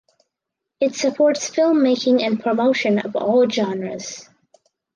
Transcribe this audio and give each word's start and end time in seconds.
It 0.79 0.95
supports 0.95 1.51
filmmaking 1.51 2.23
and 2.25 2.41
promotion 2.41 2.97
of 2.97 3.15
all 3.15 3.47
genres. 3.47 4.27